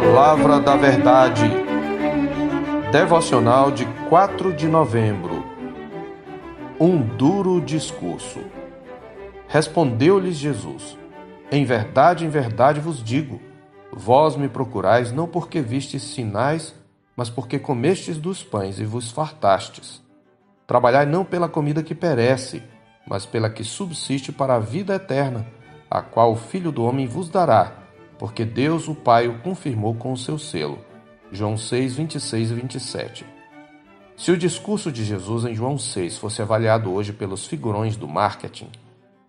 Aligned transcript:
Palavra 0.00 0.58
da 0.58 0.76
Verdade. 0.76 1.44
Devocional 2.90 3.70
de 3.70 3.84
4 4.08 4.50
de 4.50 4.66
novembro. 4.66 5.44
Um 6.80 7.02
duro 7.02 7.60
discurso. 7.60 8.40
Respondeu-lhes 9.46 10.36
Jesus: 10.36 10.96
Em 11.52 11.66
verdade, 11.66 12.24
em 12.24 12.30
verdade 12.30 12.80
vos 12.80 13.04
digo: 13.04 13.42
vós 13.92 14.36
me 14.36 14.48
procurais 14.48 15.12
não 15.12 15.28
porque 15.28 15.60
vistes 15.60 16.02
sinais, 16.02 16.74
mas 17.14 17.28
porque 17.28 17.58
comestes 17.58 18.16
dos 18.16 18.42
pães 18.42 18.80
e 18.80 18.86
vos 18.86 19.10
fartastes. 19.10 20.02
Trabalhai 20.66 21.04
não 21.04 21.26
pela 21.26 21.48
comida 21.48 21.82
que 21.82 21.94
perece, 21.94 22.62
mas 23.06 23.26
pela 23.26 23.50
que 23.50 23.62
subsiste 23.62 24.32
para 24.32 24.54
a 24.54 24.60
vida 24.60 24.94
eterna, 24.94 25.46
a 25.90 26.00
qual 26.00 26.32
o 26.32 26.36
Filho 26.36 26.72
do 26.72 26.84
Homem 26.84 27.06
vos 27.06 27.28
dará 27.28 27.79
porque 28.20 28.44
Deus 28.44 28.86
o 28.86 28.94
Pai 28.94 29.28
o 29.28 29.38
confirmou 29.38 29.94
com 29.94 30.12
o 30.12 30.16
seu 30.16 30.38
selo. 30.38 30.78
João 31.32 31.56
6, 31.56 31.94
26 31.94 32.50
e 32.50 32.54
27. 32.54 33.26
Se 34.14 34.30
o 34.30 34.36
discurso 34.36 34.92
de 34.92 35.02
Jesus 35.06 35.46
em 35.46 35.54
João 35.54 35.78
6 35.78 36.18
fosse 36.18 36.42
avaliado 36.42 36.92
hoje 36.92 37.14
pelos 37.14 37.46
figurões 37.46 37.96
do 37.96 38.06
marketing, 38.06 38.68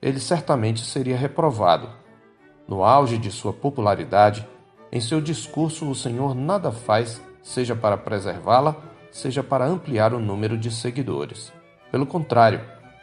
ele 0.01 0.19
certamente 0.19 0.81
seria 0.81 1.15
reprovado. 1.15 1.87
No 2.67 2.83
auge 2.83 3.17
de 3.17 3.31
sua 3.31 3.53
popularidade, 3.53 4.45
em 4.91 4.99
seu 4.99 5.21
discurso 5.21 5.89
o 5.89 5.95
Senhor 5.95 6.35
nada 6.35 6.69
faz, 6.69 7.21
seja 7.41 7.73
para 7.73 7.95
preservá-la, 7.95 8.75
seja 9.09 9.41
para 9.41 9.65
ampliar 9.65 10.13
o 10.13 10.19
número 10.19 10.57
de 10.57 10.69
seguidores. 10.69 11.53
Pelo 11.89 12.05
contrário, 12.05 12.59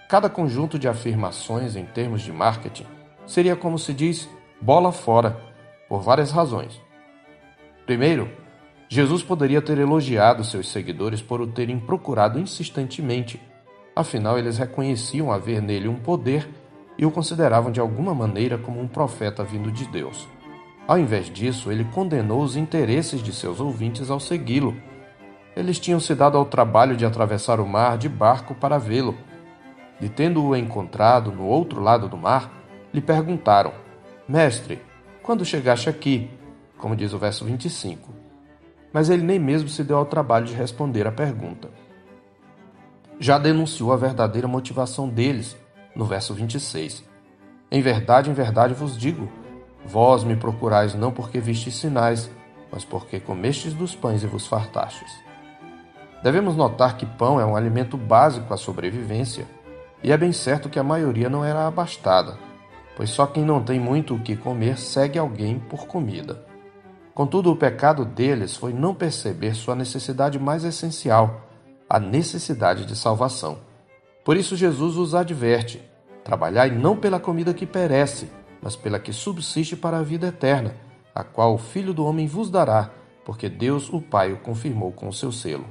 cada 0.07 0.29
conjunto 0.29 0.79
de 0.79 0.87
afirmações 0.87 1.77
em 1.77 1.87
termos 1.87 2.21
de 2.21 2.31
marketing 2.31 2.85
seria 3.27 3.57
como 3.57 3.79
se 3.79 3.95
diz 3.95 4.29
bola 4.61 4.93
fora 4.93 5.48
por 5.89 6.01
várias 6.01 6.31
razões. 6.31 6.81
Primeiro, 7.87 8.31
Jesus 8.89 9.23
poderia 9.23 9.63
ter 9.63 9.79
elogiado 9.79 10.45
seus 10.45 10.71
seguidores 10.71 11.21
por 11.23 11.41
o 11.41 11.47
terem 11.47 11.79
procurado 11.79 12.39
insistentemente, 12.39 13.41
afinal, 13.95 14.39
eles 14.39 14.59
reconheciam 14.59 15.33
haver 15.33 15.61
nele 15.61 15.89
um 15.89 15.97
poder 15.97 16.49
e 16.97 17.05
o 17.05 17.11
consideravam 17.11 17.71
de 17.71 17.81
alguma 17.81 18.15
maneira 18.15 18.59
como 18.59 18.81
um 18.81 18.89
profeta 18.89 19.45
vindo 19.45 19.71
de 19.71 19.87
Deus. 19.87 20.27
Ao 20.87 20.99
invés 20.99 21.31
disso, 21.31 21.71
ele 21.71 21.85
condenou 21.85 22.43
os 22.43 22.57
interesses 22.57 23.23
de 23.23 23.33
seus 23.33 23.61
ouvintes 23.61 24.11
ao 24.11 24.19
segui-lo. 24.19 24.75
Eles 25.55 25.79
tinham 25.79 26.01
se 26.01 26.15
dado 26.15 26.39
ao 26.39 26.47
trabalho 26.47 26.97
de 26.97 27.05
atravessar 27.05 27.61
o 27.61 27.67
mar 27.67 27.99
de 27.99 28.09
barco 28.09 28.55
para 28.55 28.79
vê-lo. 28.79 29.15
E 30.01 30.09
tendo-o 30.09 30.57
encontrado 30.57 31.31
no 31.31 31.45
outro 31.45 31.83
lado 31.83 32.09
do 32.09 32.17
mar, 32.17 32.51
lhe 32.93 33.01
perguntaram: 33.01 33.73
Mestre, 34.27 34.81
quando 35.29 35.45
chegaste 35.45 35.91
aqui, 35.91 36.31
como 36.79 36.97
diz 36.97 37.13
o 37.13 37.19
verso 37.19 37.45
25. 37.45 38.15
Mas 38.91 39.11
ele 39.11 39.23
nem 39.23 39.39
mesmo 39.39 39.69
se 39.69 39.85
deu 39.85 39.99
ao 39.99 40.07
trabalho 40.07 40.47
de 40.47 40.55
responder 40.55 41.07
à 41.07 41.13
pergunta. 41.13 41.69
Já 43.21 43.37
denunciou 43.37 43.93
a 43.93 43.97
verdadeira 43.99 44.49
motivação 44.49 45.07
deles, 45.07 45.55
no 45.95 46.07
verso 46.07 46.33
26. 46.33 47.05
Em 47.71 47.83
verdade, 47.83 48.31
em 48.31 48.33
verdade 48.33 48.73
vos 48.73 48.97
digo: 48.97 49.31
vós 49.85 50.25
me 50.25 50.35
procurais 50.35 50.95
não 50.95 51.13
porque 51.13 51.41
vistes 51.41 51.77
sinais, 51.77 52.31
mas 52.73 52.83
porque 52.83 53.21
comestes 53.21 53.75
dos 53.75 53.95
pães 53.95 54.23
e 54.23 54.27
vos 54.27 54.47
fartastes. 54.47 55.13
Devemos 56.23 56.57
notar 56.57 56.97
que 56.97 57.05
pão 57.05 57.39
é 57.39 57.45
um 57.45 57.55
alimento 57.55 57.99
básico 57.99 58.55
à 58.55 58.57
sobrevivência, 58.57 59.47
e 60.03 60.11
é 60.11 60.17
bem 60.17 60.33
certo 60.33 60.71
que 60.71 60.79
a 60.79 60.83
maioria 60.83 61.29
não 61.29 61.45
era 61.45 61.67
abastada 61.67 62.48
pois 62.99 63.11
só 63.11 63.27
quem 63.27 63.45
não 63.45 63.63
tem 63.63 63.79
muito 63.79 64.17
o 64.17 64.19
que 64.19 64.37
comer 64.37 64.77
segue 64.77 65.21
alguém 65.21 65.57
por 65.57 65.87
comida. 65.87 66.45
Contudo, 67.15 67.53
o 67.53 67.57
pecado 67.57 68.05
deles 68.05 68.57
foi 68.57 68.73
não 68.73 68.93
perceber 68.93 69.55
sua 69.55 69.77
necessidade 69.77 70.37
mais 70.37 70.65
essencial, 70.65 71.49
a 71.89 72.01
necessidade 72.01 72.85
de 72.85 72.97
salvação. 72.97 73.59
Por 74.25 74.37
isso, 74.37 74.57
Jesus 74.57 74.97
os 74.97 75.15
adverte: 75.15 75.81
trabalhai 76.25 76.73
não 76.73 76.97
pela 76.97 77.21
comida 77.21 77.55
que 77.55 77.65
perece, 77.65 78.29
mas 78.61 78.75
pela 78.75 78.99
que 78.99 79.13
subsiste 79.13 79.77
para 79.77 79.99
a 79.99 80.03
vida 80.03 80.27
eterna, 80.27 80.75
a 81.15 81.23
qual 81.23 81.55
o 81.55 81.59
Filho 81.59 81.95
do 81.95 82.05
Homem 82.05 82.27
vos 82.27 82.51
dará, 82.51 82.91
porque 83.25 83.49
Deus, 83.49 83.89
o 83.93 84.01
Pai, 84.01 84.33
o 84.33 84.39
confirmou 84.39 84.91
com 84.91 85.07
o 85.07 85.13
seu 85.13 85.31
selo. 85.31 85.67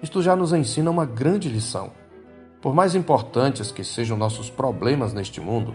Isto 0.00 0.22
já 0.22 0.36
nos 0.36 0.52
ensina 0.52 0.92
uma 0.92 1.04
grande 1.04 1.48
lição. 1.48 1.90
Por 2.62 2.72
mais 2.72 2.94
importantes 2.94 3.72
que 3.72 3.82
sejam 3.82 4.16
nossos 4.16 4.48
problemas 4.48 5.12
neste 5.12 5.40
mundo, 5.40 5.74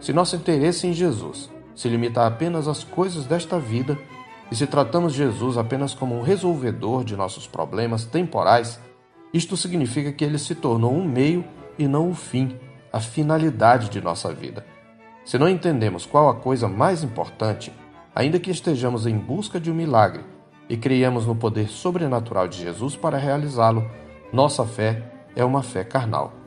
se 0.00 0.12
nosso 0.12 0.36
interesse 0.36 0.86
em 0.86 0.92
Jesus 0.92 1.50
se 1.74 1.88
limita 1.88 2.26
apenas 2.26 2.66
às 2.66 2.82
coisas 2.82 3.26
desta 3.26 3.58
vida 3.58 3.98
e 4.50 4.56
se 4.56 4.66
tratamos 4.66 5.12
Jesus 5.12 5.58
apenas 5.58 5.92
como 5.92 6.16
um 6.16 6.22
resolvedor 6.22 7.04
de 7.04 7.16
nossos 7.16 7.46
problemas 7.46 8.04
temporais, 8.04 8.80
isto 9.32 9.56
significa 9.56 10.12
que 10.12 10.24
ele 10.24 10.38
se 10.38 10.54
tornou 10.54 10.94
um 10.94 11.04
meio 11.04 11.44
e 11.78 11.86
não 11.86 12.10
o 12.10 12.14
fim, 12.14 12.58
a 12.92 13.00
finalidade 13.00 13.90
de 13.90 14.00
nossa 14.00 14.32
vida. 14.32 14.64
Se 15.24 15.36
não 15.38 15.48
entendemos 15.48 16.06
qual 16.06 16.28
a 16.28 16.34
coisa 16.34 16.68
mais 16.68 17.02
importante, 17.02 17.72
ainda 18.14 18.38
que 18.38 18.50
estejamos 18.50 19.06
em 19.06 19.18
busca 19.18 19.60
de 19.60 19.70
um 19.70 19.74
milagre 19.74 20.24
e 20.68 20.76
creiamos 20.76 21.26
no 21.26 21.34
poder 21.34 21.68
sobrenatural 21.68 22.48
de 22.48 22.58
Jesus 22.58 22.96
para 22.96 23.18
realizá-lo, 23.18 23.84
nossa 24.32 24.64
fé 24.64 25.02
é 25.34 25.44
uma 25.44 25.62
fé 25.62 25.84
carnal. 25.84 26.45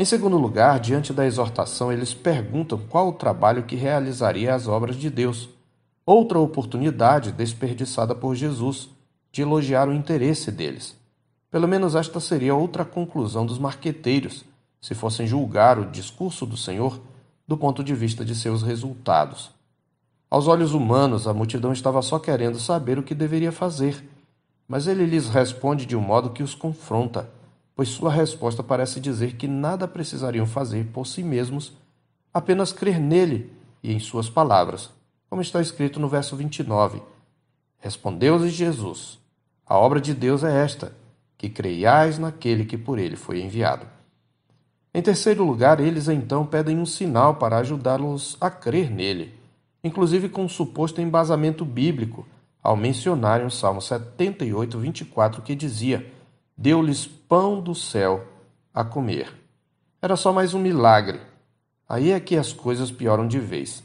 Em 0.00 0.04
segundo 0.06 0.38
lugar, 0.38 0.80
diante 0.80 1.12
da 1.12 1.26
exortação, 1.26 1.92
eles 1.92 2.14
perguntam 2.14 2.80
qual 2.88 3.08
o 3.10 3.12
trabalho 3.12 3.64
que 3.64 3.76
realizaria 3.76 4.54
as 4.54 4.66
obras 4.66 4.96
de 4.96 5.10
Deus. 5.10 5.50
Outra 6.06 6.38
oportunidade 6.38 7.30
desperdiçada 7.32 8.14
por 8.14 8.34
Jesus 8.34 8.88
de 9.30 9.42
elogiar 9.42 9.90
o 9.90 9.92
interesse 9.92 10.50
deles. 10.50 10.96
Pelo 11.50 11.68
menos 11.68 11.94
esta 11.94 12.18
seria 12.18 12.54
outra 12.54 12.82
conclusão 12.82 13.44
dos 13.44 13.58
marqueteiros, 13.58 14.42
se 14.80 14.94
fossem 14.94 15.26
julgar 15.26 15.78
o 15.78 15.84
discurso 15.84 16.46
do 16.46 16.56
Senhor 16.56 16.98
do 17.46 17.54
ponto 17.58 17.84
de 17.84 17.94
vista 17.94 18.24
de 18.24 18.34
seus 18.34 18.62
resultados. 18.62 19.50
Aos 20.30 20.48
olhos 20.48 20.72
humanos, 20.72 21.28
a 21.28 21.34
multidão 21.34 21.74
estava 21.74 22.00
só 22.00 22.18
querendo 22.18 22.58
saber 22.58 22.98
o 22.98 23.02
que 23.02 23.14
deveria 23.14 23.52
fazer, 23.52 24.02
mas 24.66 24.86
ele 24.86 25.04
lhes 25.04 25.28
responde 25.28 25.84
de 25.84 25.94
um 25.94 26.00
modo 26.00 26.30
que 26.30 26.42
os 26.42 26.54
confronta 26.54 27.28
pois 27.80 27.88
sua 27.88 28.12
resposta 28.12 28.62
parece 28.62 29.00
dizer 29.00 29.36
que 29.36 29.48
nada 29.48 29.88
precisariam 29.88 30.44
fazer 30.44 30.88
por 30.92 31.06
si 31.06 31.22
mesmos, 31.22 31.72
apenas 32.30 32.74
crer 32.74 33.00
nele 33.00 33.50
e 33.82 33.90
em 33.90 33.98
suas 33.98 34.28
palavras, 34.28 34.90
como 35.30 35.40
está 35.40 35.62
escrito 35.62 35.98
no 35.98 36.06
verso 36.06 36.36
29. 36.36 37.00
Respondeu-lhes 37.78 38.52
Jesus: 38.52 39.18
A 39.64 39.78
obra 39.78 39.98
de 39.98 40.12
Deus 40.12 40.44
é 40.44 40.62
esta, 40.62 40.92
que 41.38 41.48
creiais 41.48 42.18
naquele 42.18 42.66
que 42.66 42.76
por 42.76 42.98
ele 42.98 43.16
foi 43.16 43.40
enviado. 43.40 43.86
Em 44.92 45.00
terceiro 45.00 45.42
lugar, 45.42 45.80
eles 45.80 46.06
então 46.06 46.44
pedem 46.44 46.76
um 46.76 46.84
sinal 46.84 47.36
para 47.36 47.56
ajudá-los 47.56 48.36
a 48.42 48.50
crer 48.50 48.90
nele, 48.90 49.32
inclusive 49.82 50.28
com 50.28 50.44
um 50.44 50.50
suposto 50.50 51.00
embasamento 51.00 51.64
bíblico, 51.64 52.28
ao 52.62 52.76
mencionarem 52.76 53.46
o 53.46 53.50
Salmo 53.50 53.80
78, 53.80 54.78
24, 54.78 55.40
que 55.40 55.54
dizia: 55.54 56.19
deu-lhes 56.60 57.06
pão 57.06 57.58
do 57.58 57.74
céu 57.74 58.22
a 58.74 58.84
comer. 58.84 59.34
Era 60.02 60.14
só 60.14 60.30
mais 60.30 60.52
um 60.52 60.58
milagre. 60.58 61.18
Aí 61.88 62.10
é 62.10 62.20
que 62.20 62.36
as 62.36 62.52
coisas 62.52 62.90
pioram 62.90 63.26
de 63.26 63.38
vez, 63.38 63.82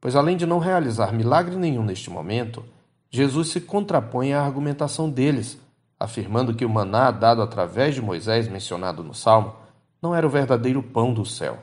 pois 0.00 0.16
além 0.16 0.36
de 0.36 0.44
não 0.44 0.58
realizar 0.58 1.12
milagre 1.12 1.54
nenhum 1.54 1.84
neste 1.84 2.10
momento, 2.10 2.64
Jesus 3.08 3.50
se 3.50 3.60
contrapõe 3.60 4.32
à 4.32 4.42
argumentação 4.42 5.08
deles, 5.08 5.56
afirmando 6.00 6.52
que 6.52 6.64
o 6.64 6.68
maná 6.68 7.12
dado 7.12 7.40
através 7.42 7.94
de 7.94 8.02
Moisés, 8.02 8.48
mencionado 8.48 9.04
no 9.04 9.14
Salmo, 9.14 9.54
não 10.02 10.12
era 10.12 10.26
o 10.26 10.30
verdadeiro 10.30 10.82
pão 10.82 11.14
do 11.14 11.24
céu. 11.24 11.60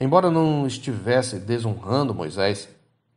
Embora 0.00 0.30
não 0.30 0.66
estivesse 0.66 1.38
desonrando 1.38 2.14
Moisés, 2.14 2.66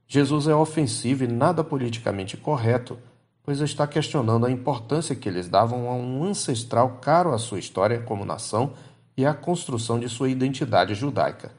Jesus 0.06 0.46
é 0.50 0.54
ofensivo 0.54 1.24
e 1.24 1.28
nada 1.28 1.64
politicamente 1.64 2.36
correto 2.36 3.00
pois 3.46 3.62
está 3.62 3.86
questionando 3.86 4.48
a 4.48 4.52
importância 4.52 5.16
que 5.16 5.30
eles 5.30 5.48
davam 5.48 5.88
a 5.88 5.94
um 5.94 6.24
ancestral 6.24 6.98
caro 7.00 7.32
à 7.32 7.38
sua 7.38 7.60
história 7.60 8.02
como 8.02 8.26
nação 8.26 8.74
e 9.16 9.24
à 9.24 9.36
construção 9.36 10.00
de 10.00 10.10
sua 10.10 10.30
identidade 10.30 10.96
judaica. 10.96 11.52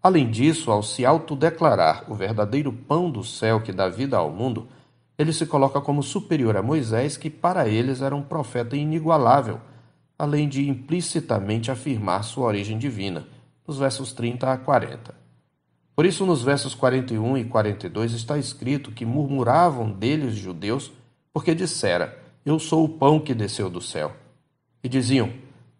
Além 0.00 0.30
disso, 0.30 0.70
ao 0.70 0.84
se 0.84 1.04
autodeclarar 1.04 2.04
o 2.08 2.14
verdadeiro 2.14 2.72
pão 2.72 3.10
do 3.10 3.24
céu 3.24 3.60
que 3.60 3.72
dá 3.72 3.88
vida 3.88 4.16
ao 4.16 4.30
mundo, 4.30 4.68
ele 5.18 5.32
se 5.32 5.46
coloca 5.46 5.80
como 5.80 6.00
superior 6.00 6.56
a 6.56 6.62
Moisés, 6.62 7.16
que 7.16 7.28
para 7.28 7.66
eles 7.66 8.02
era 8.02 8.14
um 8.14 8.22
profeta 8.22 8.76
inigualável, 8.76 9.60
além 10.16 10.48
de 10.48 10.68
implicitamente 10.68 11.72
afirmar 11.72 12.22
sua 12.22 12.46
origem 12.46 12.78
divina, 12.78 13.26
nos 13.66 13.78
versos 13.78 14.12
30 14.12 14.52
a 14.52 14.56
40. 14.56 15.14
Por 15.96 16.06
isso, 16.06 16.24
nos 16.24 16.42
versos 16.42 16.74
41 16.74 17.38
e 17.38 17.44
42 17.44 18.12
está 18.12 18.38
escrito 18.38 18.92
que 18.92 19.04
murmuravam 19.04 19.90
deles 19.90 20.34
judeus 20.34 20.92
porque 21.36 21.54
dissera: 21.54 22.18
Eu 22.46 22.58
sou 22.58 22.82
o 22.82 22.88
pão 22.88 23.20
que 23.20 23.34
desceu 23.34 23.68
do 23.68 23.78
céu. 23.78 24.10
E 24.82 24.88
diziam: 24.88 25.30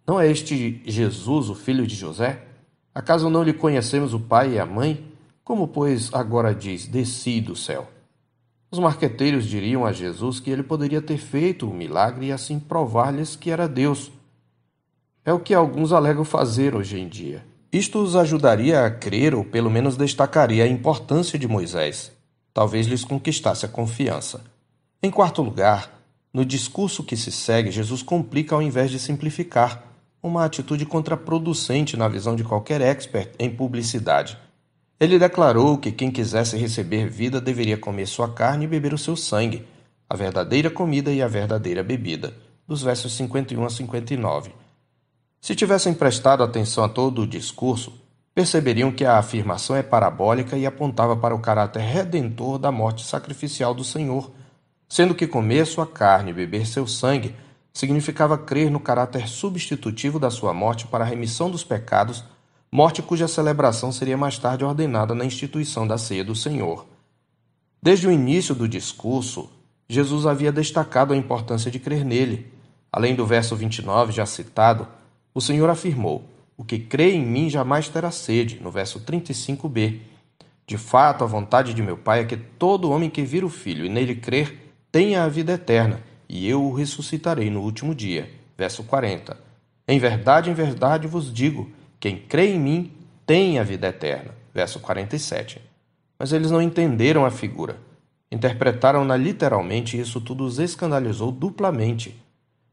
Não 0.06 0.20
é 0.20 0.31
este 0.31 0.82
Jesus, 0.85 1.49
o 1.49 1.55
filho 1.55 1.87
de 1.87 1.94
José? 1.94 2.43
Acaso 2.94 3.31
não 3.31 3.43
lhe 3.43 3.55
conhecemos 3.55 4.12
o 4.12 4.20
pai 4.20 4.53
e 4.53 4.58
a 4.58 4.67
mãe? 4.67 5.11
Como, 5.43 5.67
pois, 5.67 6.12
agora 6.12 6.55
diz: 6.55 6.87
Desci 6.87 7.41
do 7.41 7.56
céu? 7.56 7.91
Os 8.70 8.79
marqueteiros 8.79 9.47
diriam 9.47 9.87
a 9.87 9.93
Jesus 9.93 10.41
que 10.41 10.50
ele 10.50 10.62
poderia 10.62 11.00
ter 11.00 11.17
feito 11.17 11.67
o 11.67 11.73
milagre 11.73 12.26
e 12.26 12.32
assim 12.32 12.59
provar-lhes 12.59 13.35
que 13.35 13.50
era 13.50 13.67
Deus. 13.67 14.12
É 15.25 15.32
o 15.32 15.41
que 15.41 15.55
alguns 15.55 15.91
alegam 15.91 16.23
fazer 16.23 16.75
hoje 16.75 17.00
em 17.00 17.09
dia. 17.09 17.43
Isto 17.73 18.02
os 18.02 18.14
ajudaria 18.14 18.85
a 18.85 18.91
crer 18.91 19.35
ou 19.35 19.43
pelo 19.43 19.70
menos 19.70 19.97
destacaria 19.97 20.64
a 20.64 20.69
importância 20.69 21.38
de 21.38 21.49
Moisés. 21.49 22.12
Talvez 22.52 22.87
lhes 22.87 23.06
conquistasse 23.06 23.64
a 23.64 23.70
confiança. 23.70 24.55
Em 25.06 25.11
quarto 25.12 25.41
lugar, 25.41 26.03
no 26.35 26.44
discurso 26.44 27.05
que 27.05 27.17
se 27.17 27.31
segue, 27.31 27.70
Jesus 27.70 28.03
complica 28.03 28.56
ao 28.56 28.61
invés 28.61 28.91
de 28.91 28.99
simplificar, 28.99 29.85
uma 30.20 30.44
atitude 30.44 30.85
contraproducente 30.85 31.97
na 31.97 32.08
visão 32.08 32.35
de 32.35 32.43
qualquer 32.43 32.81
expert 32.81 33.31
em 33.38 33.49
publicidade. 33.49 34.37
Ele 34.99 35.17
declarou 35.17 35.79
que 35.79 35.93
quem 35.93 36.11
quisesse 36.11 36.56
receber 36.56 37.08
vida 37.08 37.41
deveria 37.41 37.76
comer 37.76 38.06
sua 38.06 38.29
carne 38.32 38.64
e 38.64 38.67
beber 38.67 38.93
o 38.93 38.99
seu 38.99 39.14
sangue, 39.14 39.64
a 40.11 40.17
verdadeira 40.17 40.70
comida 40.70 41.12
e 41.12 41.23
a 41.23 41.29
verdadeira 41.29 41.85
bebida, 41.85 42.35
dos 42.67 42.82
versos 42.82 43.12
51 43.12 43.64
a 43.64 43.70
59. 43.70 44.50
Se 45.41 45.55
tivessem 45.55 45.94
prestado 45.94 46.43
atenção 46.43 46.82
a 46.82 46.88
todo 46.88 47.23
o 47.23 47.26
discurso, 47.29 47.93
perceberiam 48.35 48.91
que 48.91 49.05
a 49.05 49.19
afirmação 49.19 49.76
é 49.76 49.85
parabólica 49.85 50.59
e 50.59 50.67
apontava 50.67 51.17
para 51.17 51.32
o 51.32 51.41
caráter 51.41 51.82
redentor 51.82 52.59
da 52.59 52.73
morte 52.73 53.06
sacrificial 53.06 53.73
do 53.73 53.85
Senhor, 53.85 54.32
sendo 54.88 55.15
que 55.15 55.27
comer 55.27 55.67
sua 55.67 55.87
carne 55.87 56.31
e 56.31 56.35
beber 56.35 56.67
seu 56.67 56.87
sangue 56.87 57.35
significava 57.73 58.38
crer 58.38 58.71
no 58.71 58.81
caráter 58.81 59.29
substitutivo 59.29 60.19
da 60.19 60.31
sua 60.31 60.55
morte 60.55 60.87
para 60.87 61.05
a 61.05 61.06
remissão 61.06 61.50
dos 61.50 61.65
pecados 61.65 62.25
morte 62.71 63.03
cuja 63.03 63.29
celebração 63.29 63.93
seria 63.93 64.17
mais 64.17 64.38
tarde 64.38 64.65
ordenada 64.65 65.15
na 65.15 65.25
instituição 65.25 65.87
da 65.87 65.97
ceia 65.97 66.25
do 66.25 66.35
Senhor. 66.35 66.87
Desde 67.83 68.06
o 68.06 68.12
início 68.12 68.55
do 68.55 68.69
discurso, 68.69 69.49
Jesus 69.88 70.27
havia 70.27 70.50
destacado 70.50 71.15
a 71.15 71.17
importância 71.17 71.71
de 71.71 71.79
crer 71.79 72.05
nele. 72.05 72.53
Além 72.93 73.15
do 73.15 73.25
verso 73.25 73.55
29 73.55 74.12
já 74.12 74.27
citado, 74.27 74.87
o 75.33 75.41
Senhor 75.41 75.71
afirmou: 75.71 76.25
O 76.56 76.65
que 76.65 76.79
crê 76.79 77.12
em 77.12 77.25
mim 77.25 77.49
jamais 77.49 77.88
terá 77.88 78.11
sede, 78.11 78.61
no 78.61 78.71
verso 78.71 79.00
35b. 79.00 80.00
De 80.67 80.77
fato, 80.77 81.23
a 81.23 81.27
vontade 81.27 81.73
de 81.73 81.83
meu 81.83 81.97
Pai 81.97 82.21
é 82.21 82.25
que 82.25 82.37
todo 82.37 82.91
homem 82.91 83.09
que 83.09 83.23
vira 83.23 83.47
o 83.47 83.50
Filho 83.50 83.87
e 83.87 83.88
nele 83.88 84.17
crer 84.17 84.65
tenha 84.96 85.25
a 85.25 85.28
vida 85.28 85.52
eterna, 85.52 86.00
e 86.26 86.48
eu 86.48 86.64
o 86.64 86.72
ressuscitarei 86.72 87.50
no 87.50 87.60
último 87.60 87.94
dia. 87.94 88.31
Verso 88.56 88.82
40. 88.82 89.37
Em 89.87 89.98
verdade, 89.98 90.48
em 90.48 90.54
verdade 90.54 91.06
vos 91.06 91.31
digo 91.31 91.70
quem 92.00 92.16
crê 92.16 92.54
em 92.54 92.58
mim 92.58 92.93
tem 93.26 93.58
a 93.58 93.62
vida 93.62 93.88
eterna. 93.88 94.31
Verso 94.54 94.81
47. 94.81 95.60
Mas 96.19 96.32
eles 96.32 96.50
não 96.50 96.62
entenderam 96.62 97.26
a 97.26 97.31
figura. 97.31 97.76
Interpretaram-na 98.32 99.19
literalmente 99.19 99.98
e 99.98 100.00
isso 100.00 100.19
tudo 100.19 100.46
os 100.46 100.58
escandalizou 100.58 101.31
duplamente. 101.31 102.19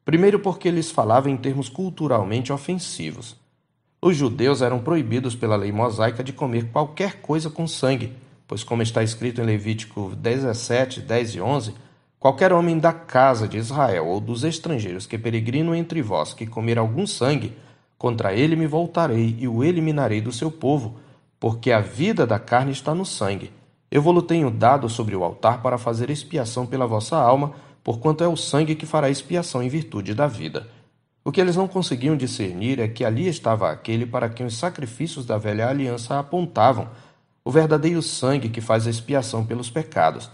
Primeiro, 0.06 0.40
porque 0.40 0.70
eles 0.70 0.90
falavam 0.90 1.30
em 1.30 1.36
termos 1.36 1.68
culturalmente 1.68 2.54
ofensivos. 2.54 3.36
Os 4.02 4.16
judeus 4.16 4.62
eram 4.62 4.80
proibidos 4.80 5.36
pela 5.36 5.58
lei 5.58 5.74
mosaica 5.74 6.24
de 6.24 6.32
comer 6.32 6.70
qualquer 6.72 7.20
coisa 7.20 7.50
com 7.50 7.68
sangue, 7.68 8.14
pois, 8.48 8.64
como 8.64 8.82
está 8.82 9.04
escrito 9.04 9.42
em 9.42 9.46
Levítico 9.46 10.16
17, 10.16 11.02
10 11.02 11.36
e 11.36 11.42
11, 11.42 11.84
qualquer 12.24 12.54
homem 12.54 12.80
da 12.80 12.94
casa 12.94 13.48
de 13.48 13.58
Israel 13.58 14.08
ou 14.08 14.20
dos 14.20 14.44
estrangeiros 14.44 15.06
que 15.06 15.18
peregrinam 15.18 15.76
entre 15.76 16.02
vós 16.02 16.34
que 16.34 16.48
comer 16.48 16.80
algum 16.80 17.06
sangue, 17.06 17.54
Contra 18.04 18.34
ele 18.34 18.58
me 18.58 18.68
voltarei 18.68 19.34
e 19.40 19.48
o 19.48 19.64
eliminarei 19.64 20.20
do 20.20 20.30
seu 20.30 20.52
povo, 20.52 20.98
porque 21.40 21.72
a 21.72 21.80
vida 21.80 22.28
da 22.28 22.38
carne 22.38 22.74
está 22.74 22.94
no 22.94 23.06
sangue. 23.06 23.50
Eu 23.90 24.02
vou-lo 24.02 24.22
tenho 24.22 24.52
dado 24.52 24.90
sobre 24.90 25.16
o 25.16 25.24
altar 25.24 25.62
para 25.62 25.78
fazer 25.78 26.10
expiação 26.10 26.66
pela 26.66 26.86
vossa 26.86 27.16
alma, 27.16 27.54
porquanto 27.82 28.22
é 28.22 28.28
o 28.28 28.36
sangue 28.36 28.76
que 28.76 28.86
fará 28.86 29.10
expiação 29.10 29.64
em 29.64 29.70
virtude 29.70 30.14
da 30.14 30.28
vida. 30.28 30.68
O 31.24 31.32
que 31.32 31.40
eles 31.40 31.56
não 31.56 31.66
conseguiam 31.66 32.18
discernir 32.18 32.78
é 32.78 32.90
que 32.90 33.06
ali 33.06 33.26
estava 33.30 33.72
aquele 33.72 34.06
para 34.06 34.28
quem 34.28 34.46
os 34.46 34.58
sacrifícios 34.58 35.26
da 35.26 35.38
velha 35.38 35.70
aliança 35.70 36.20
apontavam, 36.20 36.90
o 37.46 37.52
verdadeiro 37.52 38.02
sangue 38.02 38.50
que 38.50 38.60
faz 38.60 38.86
expiação 38.86 39.46
pelos 39.46 39.70
pecados. 39.70 40.30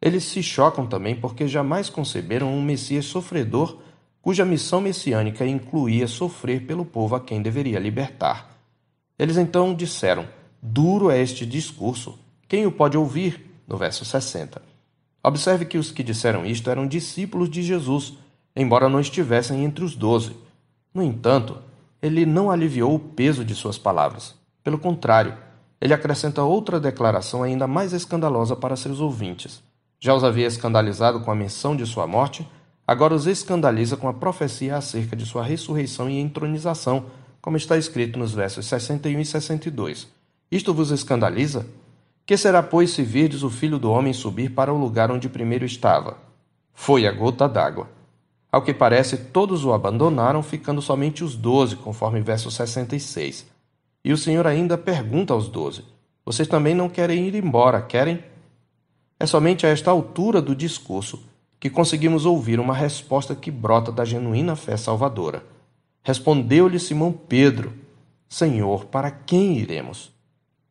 Eles 0.00 0.24
se 0.24 0.42
chocam 0.42 0.86
também 0.86 1.16
porque 1.16 1.48
jamais 1.48 1.90
conceberam 1.90 2.52
um 2.52 2.62
Messias 2.62 3.06
sofredor 3.06 3.78
cuja 4.20 4.44
missão 4.44 4.80
messiânica 4.80 5.46
incluía 5.46 6.06
sofrer 6.06 6.66
pelo 6.66 6.84
povo 6.84 7.14
a 7.14 7.20
quem 7.20 7.40
deveria 7.40 7.78
libertar. 7.78 8.50
Eles 9.18 9.36
então 9.36 9.74
disseram: 9.74 10.26
Duro 10.62 11.10
é 11.10 11.20
este 11.20 11.46
discurso, 11.46 12.18
quem 12.46 12.66
o 12.66 12.72
pode 12.72 12.96
ouvir? 12.96 13.44
No 13.66 13.76
verso 13.76 14.04
60. 14.04 14.62
Observe 15.22 15.64
que 15.64 15.76
os 15.76 15.90
que 15.90 16.02
disseram 16.02 16.46
isto 16.46 16.70
eram 16.70 16.86
discípulos 16.86 17.50
de 17.50 17.62
Jesus, 17.62 18.14
embora 18.54 18.88
não 18.88 19.00
estivessem 19.00 19.64
entre 19.64 19.84
os 19.84 19.94
doze. 19.94 20.36
No 20.94 21.02
entanto, 21.02 21.58
ele 22.00 22.24
não 22.24 22.50
aliviou 22.50 22.94
o 22.94 22.98
peso 22.98 23.44
de 23.44 23.54
suas 23.54 23.76
palavras. 23.76 24.34
Pelo 24.62 24.78
contrário, 24.78 25.36
ele 25.80 25.92
acrescenta 25.92 26.42
outra 26.42 26.80
declaração 26.80 27.42
ainda 27.42 27.66
mais 27.66 27.92
escandalosa 27.92 28.56
para 28.56 28.76
seus 28.76 29.00
ouvintes. 29.00 29.62
Já 30.00 30.14
os 30.14 30.22
havia 30.22 30.46
escandalizado 30.46 31.20
com 31.20 31.30
a 31.30 31.34
menção 31.34 31.74
de 31.74 31.84
sua 31.84 32.06
morte, 32.06 32.48
agora 32.86 33.14
os 33.14 33.26
escandaliza 33.26 33.96
com 33.96 34.08
a 34.08 34.14
profecia 34.14 34.76
acerca 34.76 35.16
de 35.16 35.26
sua 35.26 35.42
ressurreição 35.42 36.08
e 36.08 36.20
entronização, 36.20 37.06
como 37.40 37.56
está 37.56 37.76
escrito 37.76 38.18
nos 38.18 38.32
versos 38.32 38.66
61 38.66 39.20
e 39.20 39.24
62. 39.24 40.08
Isto 40.50 40.72
vos 40.72 40.90
escandaliza? 40.90 41.66
Que 42.24 42.36
será, 42.36 42.62
pois, 42.62 42.90
se 42.90 43.02
virdes 43.02 43.42
o 43.42 43.50
filho 43.50 43.78
do 43.78 43.90
homem 43.90 44.12
subir 44.12 44.50
para 44.50 44.72
o 44.72 44.78
lugar 44.78 45.10
onde 45.10 45.28
primeiro 45.28 45.64
estava? 45.64 46.16
Foi 46.72 47.06
a 47.06 47.12
gota 47.12 47.48
d'água. 47.48 47.88
Ao 48.52 48.62
que 48.62 48.72
parece, 48.72 49.16
todos 49.16 49.64
o 49.64 49.72
abandonaram, 49.72 50.42
ficando 50.42 50.80
somente 50.80 51.24
os 51.24 51.34
doze, 51.34 51.76
conforme 51.76 52.20
verso 52.20 52.50
66. 52.50 53.46
E 54.04 54.12
o 54.12 54.16
Senhor 54.16 54.46
ainda 54.46 54.78
pergunta 54.78 55.34
aos 55.34 55.48
doze: 55.48 55.84
Vocês 56.24 56.46
também 56.46 56.74
não 56.74 56.88
querem 56.88 57.26
ir 57.26 57.34
embora, 57.34 57.82
querem? 57.82 58.22
É 59.20 59.26
somente 59.26 59.66
a 59.66 59.68
esta 59.68 59.90
altura 59.90 60.40
do 60.40 60.54
discurso 60.54 61.20
que 61.58 61.68
conseguimos 61.68 62.24
ouvir 62.24 62.60
uma 62.60 62.72
resposta 62.74 63.34
que 63.34 63.50
brota 63.50 63.90
da 63.90 64.04
genuína 64.04 64.54
fé 64.54 64.76
salvadora. 64.76 65.42
Respondeu-lhe 66.04 66.78
Simão 66.78 67.12
Pedro: 67.12 67.74
Senhor, 68.28 68.84
para 68.84 69.10
quem 69.10 69.58
iremos? 69.58 70.12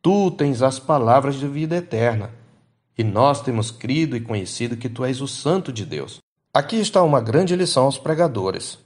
Tu 0.00 0.30
tens 0.30 0.62
as 0.62 0.78
palavras 0.78 1.34
de 1.34 1.46
vida 1.46 1.76
eterna, 1.76 2.30
e 2.96 3.04
nós 3.04 3.42
temos 3.42 3.70
crido 3.70 4.16
e 4.16 4.20
conhecido 4.20 4.78
que 4.78 4.88
tu 4.88 5.04
és 5.04 5.20
o 5.20 5.28
Santo 5.28 5.70
de 5.70 5.84
Deus. 5.84 6.18
Aqui 6.54 6.76
está 6.76 7.02
uma 7.02 7.20
grande 7.20 7.54
lição 7.54 7.84
aos 7.84 7.98
pregadores. 7.98 8.78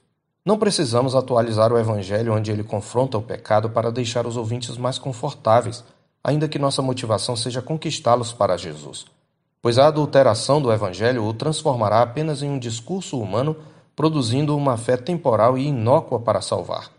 Não 0.45 0.59
precisamos 0.59 1.14
atualizar 1.14 1.73
o 1.73 1.78
Evangelho 1.78 2.35
onde 2.35 2.50
ele 2.50 2.64
confronta 2.64 3.16
o 3.16 3.23
pecado 3.23 3.71
para 3.71 3.92
deixar 3.92 4.26
os 4.26 4.37
ouvintes 4.37 4.76
mais 4.76 4.99
confortáveis, 4.99 5.85
ainda 6.25 6.49
que 6.49 6.59
nossa 6.59 6.83
motivação 6.83 7.37
seja 7.37 7.62
conquistá-los 7.62 8.33
para 8.33 8.57
Jesus 8.57 9.07
pois 9.62 9.78
a 9.78 9.87
adulteração 9.87 10.61
do 10.61 10.73
Evangelho 10.73 11.25
o 11.25 11.33
transformará 11.33 12.02
apenas 12.02 12.42
em 12.42 12.50
um 12.50 12.59
discurso 12.59 13.21
humano, 13.21 13.57
produzindo 13.95 14.57
uma 14.57 14.76
fé 14.76 14.97
temporal 14.97 15.57
e 15.57 15.69
inócua 15.69 16.19
para 16.19 16.40
salvar. 16.40 16.90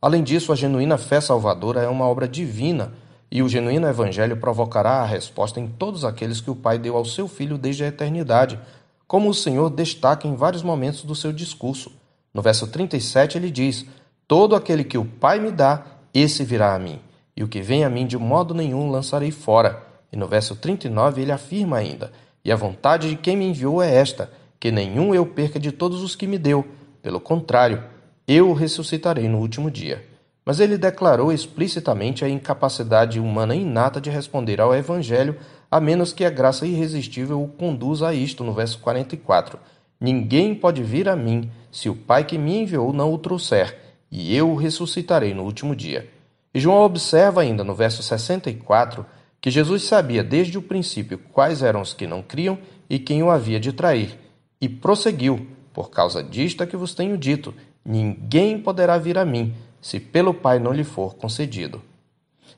Além 0.00 0.22
disso, 0.22 0.50
a 0.50 0.56
genuína 0.56 0.96
fé 0.96 1.20
salvadora 1.20 1.82
é 1.82 1.88
uma 1.88 2.06
obra 2.06 2.26
divina 2.26 2.92
e 3.30 3.42
o 3.42 3.48
genuíno 3.48 3.86
Evangelho 3.86 4.36
provocará 4.38 5.02
a 5.02 5.04
resposta 5.04 5.60
em 5.60 5.68
todos 5.68 6.04
aqueles 6.04 6.40
que 6.40 6.50
o 6.50 6.56
Pai 6.56 6.78
deu 6.78 6.96
ao 6.96 7.04
seu 7.04 7.28
Filho 7.28 7.58
desde 7.58 7.84
a 7.84 7.88
eternidade, 7.88 8.58
como 9.06 9.28
o 9.28 9.34
Senhor 9.34 9.68
destaca 9.68 10.26
em 10.26 10.34
vários 10.34 10.62
momentos 10.62 11.02
do 11.02 11.14
seu 11.14 11.32
discurso. 11.32 11.92
No 12.32 12.40
verso 12.40 12.66
37 12.66 13.36
ele 13.36 13.50
diz: 13.50 13.84
Todo 14.26 14.56
aquele 14.56 14.84
que 14.84 14.96
o 14.96 15.04
Pai 15.04 15.38
me 15.38 15.50
dá, 15.50 15.84
esse 16.14 16.44
virá 16.44 16.74
a 16.74 16.78
mim, 16.78 16.98
e 17.36 17.44
o 17.44 17.48
que 17.48 17.60
vem 17.60 17.84
a 17.84 17.90
mim 17.90 18.06
de 18.06 18.16
modo 18.16 18.54
nenhum 18.54 18.90
lançarei 18.90 19.30
fora. 19.30 19.85
E 20.12 20.16
no 20.16 20.26
verso 20.26 20.56
39 20.56 21.22
ele 21.22 21.32
afirma 21.32 21.78
ainda: 21.78 22.12
E 22.44 22.52
a 22.52 22.56
vontade 22.56 23.08
de 23.10 23.16
quem 23.16 23.36
me 23.36 23.46
enviou 23.46 23.82
é 23.82 23.94
esta, 23.94 24.30
que 24.58 24.70
nenhum 24.70 25.14
eu 25.14 25.26
perca 25.26 25.58
de 25.58 25.72
todos 25.72 26.02
os 26.02 26.14
que 26.14 26.26
me 26.26 26.38
deu. 26.38 26.66
Pelo 27.02 27.20
contrário, 27.20 27.82
eu 28.26 28.50
o 28.50 28.54
ressuscitarei 28.54 29.28
no 29.28 29.38
último 29.38 29.70
dia. 29.70 30.04
Mas 30.44 30.60
ele 30.60 30.78
declarou 30.78 31.32
explicitamente 31.32 32.24
a 32.24 32.28
incapacidade 32.28 33.18
humana 33.18 33.54
inata 33.54 34.00
de 34.00 34.10
responder 34.10 34.60
ao 34.60 34.74
Evangelho, 34.74 35.36
a 35.68 35.80
menos 35.80 36.12
que 36.12 36.24
a 36.24 36.30
graça 36.30 36.66
irresistível 36.66 37.42
o 37.42 37.48
conduza 37.48 38.08
a 38.08 38.14
isto, 38.14 38.44
no 38.44 38.52
verso 38.52 38.78
44. 38.78 39.58
Ninguém 40.00 40.54
pode 40.54 40.82
vir 40.82 41.08
a 41.08 41.16
mim 41.16 41.50
se 41.70 41.88
o 41.88 41.96
Pai 41.96 42.24
que 42.24 42.38
me 42.38 42.58
enviou 42.58 42.92
não 42.92 43.12
o 43.12 43.18
trouxer, 43.18 43.76
e 44.10 44.36
eu 44.36 44.50
o 44.50 44.56
ressuscitarei 44.56 45.34
no 45.34 45.42
último 45.42 45.74
dia. 45.74 46.08
E 46.54 46.60
João 46.60 46.82
observa 46.82 47.42
ainda 47.42 47.64
no 47.64 47.74
verso 47.74 48.02
64 48.02 49.04
que 49.46 49.50
Jesus 49.52 49.84
sabia 49.84 50.24
desde 50.24 50.58
o 50.58 50.62
princípio 50.62 51.20
quais 51.32 51.62
eram 51.62 51.80
os 51.80 51.94
que 51.94 52.04
não 52.04 52.20
criam 52.20 52.58
e 52.90 52.98
quem 52.98 53.22
o 53.22 53.30
havia 53.30 53.60
de 53.60 53.72
trair, 53.72 54.18
e 54.60 54.68
prosseguiu: 54.68 55.46
Por 55.72 55.88
causa 55.88 56.20
disto 56.20 56.64
é 56.64 56.66
que 56.66 56.76
vos 56.76 56.94
tenho 56.94 57.16
dito: 57.16 57.54
ninguém 57.84 58.58
poderá 58.58 58.98
vir 58.98 59.16
a 59.16 59.24
mim, 59.24 59.54
se 59.80 60.00
pelo 60.00 60.34
Pai 60.34 60.58
não 60.58 60.72
lhe 60.72 60.82
for 60.82 61.14
concedido. 61.14 61.80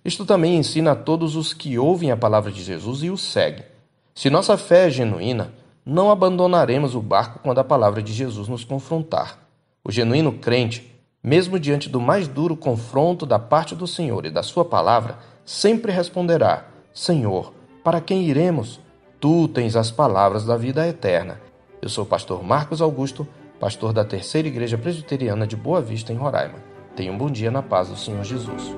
Isto 0.03 0.25
também 0.25 0.57
ensina 0.57 0.93
a 0.93 0.97
todos 0.97 1.37
os 1.37 1.53
que 1.53 1.79
ouvem 1.79 2.11
a 2.11 2.17
palavra 2.17 2.51
de 2.51 2.63
Jesus 2.63 3.03
e 3.03 3.11
o 3.11 3.19
seguem. 3.19 3.67
Se 4.15 4.31
nossa 4.31 4.57
fé 4.57 4.87
é 4.87 4.91
genuína, 4.91 5.53
não 5.85 6.11
abandonaremos 6.11 6.95
o 6.95 7.03
barco 7.03 7.41
quando 7.41 7.59
a 7.59 7.65
palavra 7.65 8.03
de 8.03 8.15
Jesus 8.15 8.49
nos 8.49 8.65
confrontar. 8.65 9.39
O 9.85 9.93
genuíno 9.93 10.33
crente, 10.33 10.91
mesmo 11.23 11.61
diante 11.61 11.87
do 11.87 12.01
mais 12.01 12.27
duro 12.27 12.57
confronto 12.57 13.27
da 13.27 13.39
parte 13.39 13.75
do 13.75 13.87
Senhor 13.87 14.25
e 14.25 14.31
da 14.31 14.43
Sua 14.43 14.65
palavra, 14.65 15.19
sempre 15.45 15.93
responderá: 15.93 16.78
Senhor, 16.99 17.55
para 17.85 18.01
quem 18.01 18.25
iremos? 18.25 18.81
Tu 19.21 19.47
tens 19.47 19.77
as 19.77 19.89
palavras 19.89 20.45
da 20.45 20.57
vida 20.57 20.85
eterna. 20.85 21.41
Eu 21.81 21.89
sou 21.89 22.03
o 22.03 22.07
pastor 22.09 22.43
Marcos 22.43 22.83
Augusto, 22.83 23.25
pastor 23.61 23.93
da 23.93 24.05
Terceira 24.05 24.49
Igreja 24.49 24.77
Presbiteriana 24.77 25.47
de 25.47 25.55
Boa 25.55 25.81
Vista, 25.81 26.13
em 26.13 26.17
Roraima. 26.17 26.59
Tenha 26.97 27.13
um 27.13 27.17
bom 27.17 27.31
dia 27.31 27.53
na 27.53 27.63
paz 27.63 27.87
do 27.87 27.97
Senhor 27.97 28.25
Jesus. 28.25 28.75